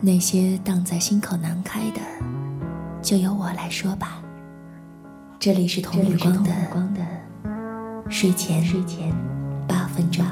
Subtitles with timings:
[0.00, 2.00] 那些荡在心口难开的，
[3.02, 4.22] 就由我来说吧。
[5.40, 7.00] 这里是童日光的
[8.08, 9.12] 睡前睡前
[9.66, 10.24] 八分钟。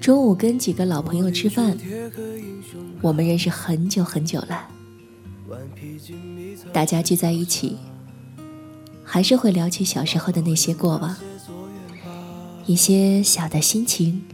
[0.00, 1.76] 中午跟几个老朋友吃饭，
[3.02, 4.66] 我们认识很久很久了。
[6.72, 7.76] 大家聚在一起，
[9.04, 11.14] 还是会聊起小时候的那些过往，
[12.64, 14.24] 一些小的心情，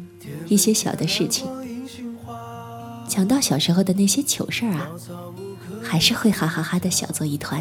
[0.46, 1.48] 一些小的事情。
[3.08, 4.88] 讲到小时候的那些糗事儿啊，
[5.82, 7.60] 还是会哈哈哈的小作一团。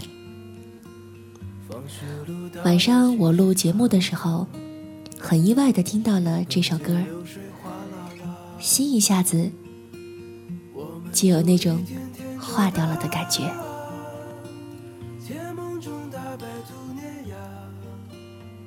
[2.63, 4.45] 晚上我录节目的时候。
[5.25, 7.01] 很意外的听到了这首歌，
[8.59, 9.49] 心一下子
[11.13, 11.81] 就有那种
[12.37, 13.49] 化掉了的感觉。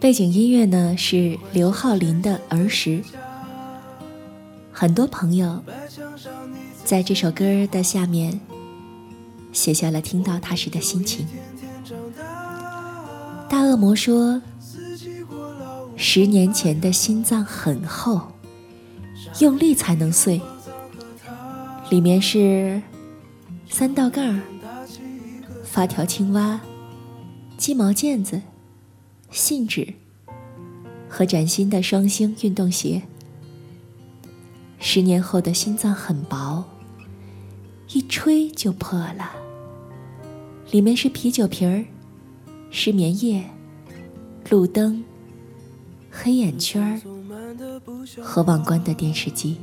[0.00, 3.02] 背景音乐呢是刘浩林的儿时，
[4.72, 5.62] 很多朋友
[6.84, 8.40] 在这首歌的下面
[9.52, 11.26] 写下了听到他时的心情。
[13.46, 14.40] 大恶魔说。
[15.96, 18.20] 十年前的心脏很厚，
[19.40, 20.40] 用力才能碎。
[21.90, 22.82] 里面是
[23.68, 24.40] 三道杠、
[25.64, 26.60] 发条青蛙、
[27.56, 28.42] 鸡毛毽子、
[29.30, 29.94] 信纸
[31.08, 33.02] 和崭新的双星运动鞋。
[34.78, 36.62] 十年后的心脏很薄，
[37.92, 39.32] 一吹就破了。
[40.70, 41.84] 里面是啤酒瓶儿、
[42.70, 43.42] 失眠夜、
[44.50, 45.02] 路灯。
[46.18, 47.00] 黑眼圈儿
[48.22, 49.58] 和忘关的电视机。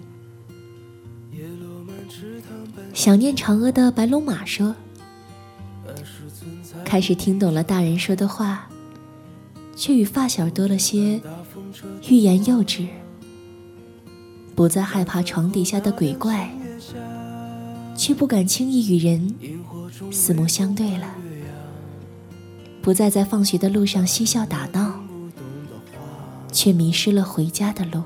[2.94, 4.75] 想念嫦娥的白龙马说
[6.86, 8.69] ：“开始听懂了大人说的话，
[9.75, 11.19] 却与发小多了些
[12.08, 12.86] 欲言又止。
[14.56, 16.50] 不再害怕床底下的鬼怪，
[17.97, 19.36] 却不敢轻易与人
[20.12, 21.16] 四目相对了。
[22.81, 25.03] 不再在放学的路上嬉笑打闹。”
[26.53, 28.03] 却迷失了回家的路，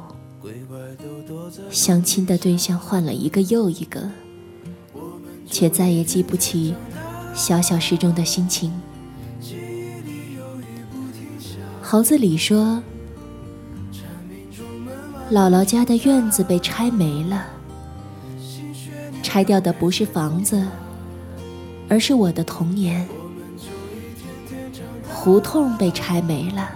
[1.70, 4.10] 相亲的对象换了一个又一个，
[5.46, 6.74] 却再也记不起
[7.36, 8.72] 小小时中的心情。
[11.82, 12.82] 猴子李说
[15.30, 17.48] ：“姥姥家的院子被拆没了，
[19.22, 20.66] 拆掉的不是房子，
[21.90, 23.06] 而是我的童年。
[25.10, 26.72] 胡同被拆没了。”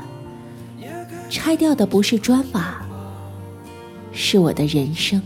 [1.44, 2.86] 拆掉的不是砖瓦，
[4.14, 5.20] 是我的人生。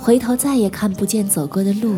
[0.00, 1.94] 回头再也看不见走过的路，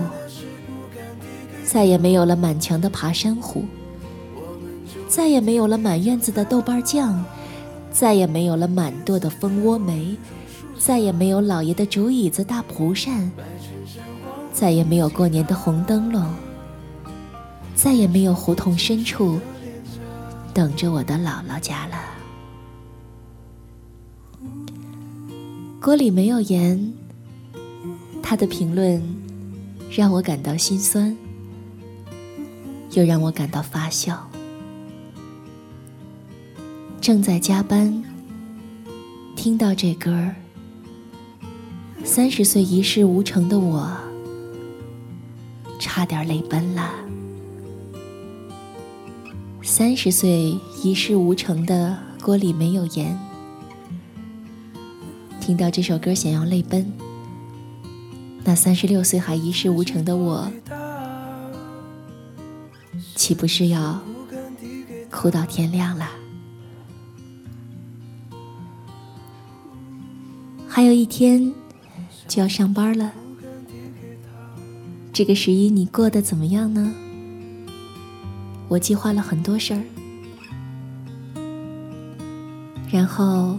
[1.64, 3.64] 再也没有了满墙的爬山虎，
[5.08, 7.24] 再也没有了满院子的豆瓣酱，
[7.90, 10.14] 再也没有了满垛的蜂窝煤，
[10.78, 13.32] 再也没有老爷的竹椅子大蒲扇，
[14.52, 16.26] 再也没有过年的红灯笼，
[17.74, 19.40] 再也没有胡同深处。
[20.54, 21.96] 等着我的姥姥家了。
[25.80, 26.92] 锅里没有盐。
[28.22, 29.02] 他的评论
[29.90, 31.14] 让我感到心酸，
[32.92, 34.26] 又让我感到发笑。
[36.98, 38.02] 正在加班，
[39.36, 40.34] 听到这歌儿，
[42.04, 43.90] 三十岁一事无成的我，
[45.78, 46.90] 差点泪奔了。
[49.82, 53.18] 三十岁一事无成的锅里没有盐，
[55.40, 56.86] 听到这首歌想要泪奔。
[58.44, 60.48] 那三十六岁还一事无成的我，
[63.16, 64.00] 岂不是要
[65.10, 66.08] 哭到天亮了？
[70.68, 71.52] 还有一天
[72.28, 73.12] 就要上班了，
[75.12, 76.94] 这个十一你过得怎么样呢？
[78.72, 79.82] 我计划了很多事儿，
[82.90, 83.58] 然后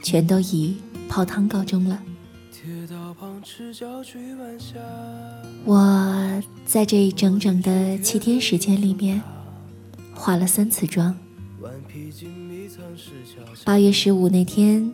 [0.00, 0.76] 全都以
[1.08, 2.00] 泡汤告终了。
[5.64, 9.20] 我在这整整的七天时间里面
[10.14, 11.16] 化了三次妆。
[13.64, 14.88] 八月十五那天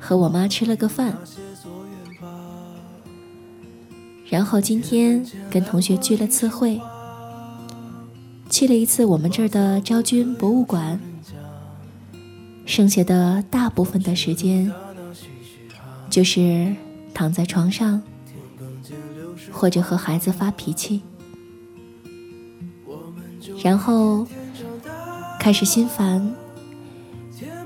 [0.00, 1.16] 和我妈吃了个饭，
[4.28, 6.80] 然后今天跟同学聚了次会。
[8.50, 10.98] 去了一次我们这儿的昭君博物馆，
[12.64, 14.72] 剩下的大部分的时间，
[16.10, 16.74] 就是
[17.14, 18.02] 躺在床上，
[19.52, 21.02] 或者和孩子发脾气，
[23.62, 24.26] 然后
[25.38, 26.34] 开始心烦。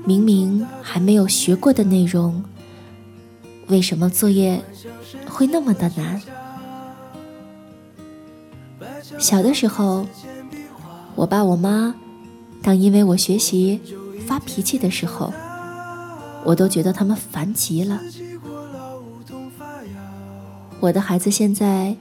[0.05, 2.43] 明明还没有学过的内容，
[3.67, 4.61] 为什么作业
[5.25, 6.21] 会那么的难？
[9.17, 10.05] 小的时候。
[11.15, 11.95] 我爸我妈，
[12.61, 13.79] 当因为我学习
[14.25, 15.31] 发脾气的时候，
[16.43, 18.01] 我都觉得他们烦极了。
[20.79, 21.95] 我的孩子现在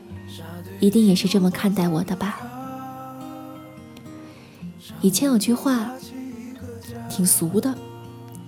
[0.81, 2.41] 一定也是这么看待我的吧？
[5.01, 5.91] 以前有句话，
[7.09, 7.77] 挺俗的，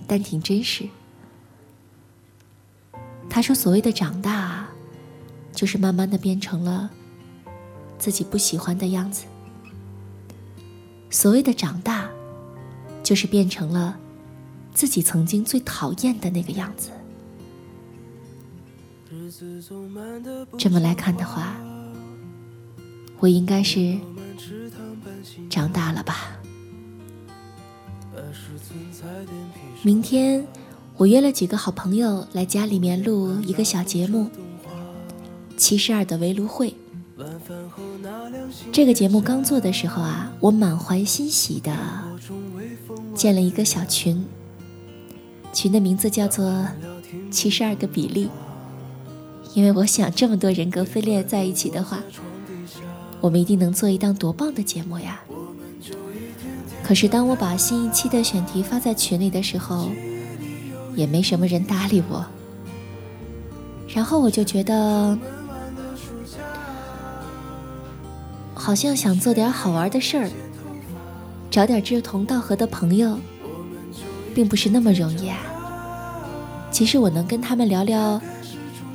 [0.07, 0.89] 但挺真实。
[3.29, 4.65] 他说：“所谓的长大，
[5.53, 6.89] 就是慢慢的变成了
[7.97, 9.25] 自己不喜欢的样子。”
[11.15, 12.09] 所谓的长大，
[13.01, 13.97] 就是变成了
[14.73, 16.89] 自己曾经最讨厌的那个样子。
[20.57, 21.55] 这么来看的话，
[23.19, 23.97] 我应该是
[25.49, 26.37] 长大了吧？
[29.83, 30.45] 明天
[30.97, 34.29] 我约了几个好朋友来家里面录一个小节目，
[35.55, 36.71] 《七十二的围炉会》。
[38.71, 41.75] 这个节目刚做的时候啊，我满怀欣喜的
[43.13, 44.25] 建了一个小群，
[45.53, 46.67] 群的名字叫做
[47.31, 48.29] “七十二个比例”，
[49.53, 52.03] 因为我想这么多人格分裂在一起的话，
[53.21, 55.21] 我们一定能做一档多棒的节目呀！
[56.83, 59.89] 可是当我把新一期的选题发在群里的时候，
[60.95, 62.25] 也没什么人搭理我，
[63.87, 65.17] 然后我就觉得。
[68.65, 70.27] 好像想做点好玩的事儿，
[71.51, 73.19] 找点志同道合的朋友，
[74.33, 75.37] 并不是那么容易啊。
[76.71, 78.19] 其实我能跟他们聊聊，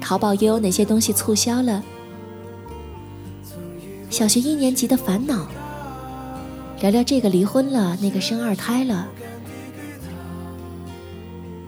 [0.00, 1.84] 淘宝又有哪些东西促销了，
[4.11, 5.46] 小学一年级的烦恼，
[6.81, 9.06] 聊聊这个离婚了，那个生二胎了，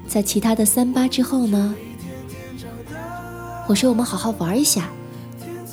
[0.08, 1.72] 在其他的三八之后呢，
[3.69, 4.88] 我说我们好好玩一下，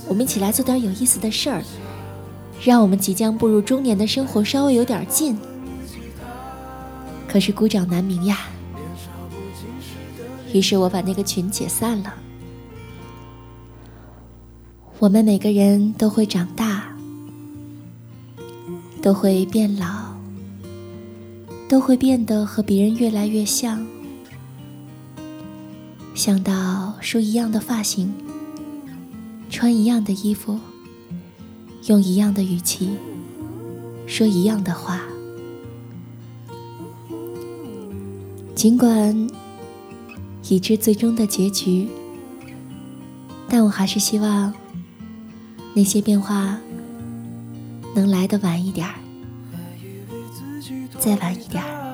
[0.08, 1.64] 我们一起来做点有意思的事儿。
[2.62, 5.38] 让我们即将步入中年的生活稍微有点近，
[7.28, 8.40] 可是孤掌难鸣呀。
[10.54, 12.14] 于是我把那个群解散了。
[14.98, 16.94] 我们每个人都会长大，
[19.02, 20.14] 都会变老，
[21.70, 23.88] 都会变得和别人越来越像。
[26.14, 28.14] 想到梳一样的发型，
[29.50, 30.60] 穿一样的衣服。
[31.90, 32.92] 用一样的语气
[34.06, 35.02] 说一样的话，
[38.54, 39.28] 尽管
[40.48, 41.90] 已知最终的结局，
[43.48, 44.54] 但我还是希望
[45.74, 46.60] 那些变化
[47.96, 48.94] 能来的晚一点儿，
[51.00, 51.89] 再晚一点儿。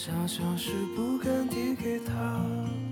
[0.00, 2.87] 想象是不敢递给她。